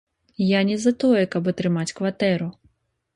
Я 0.43 0.61
не 0.69 0.77
за 0.85 0.93
тое, 1.03 1.21
каб 1.35 1.49
атрымаць 1.51 1.91
кватэру. 1.99 2.49